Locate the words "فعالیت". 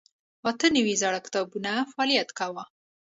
1.91-2.29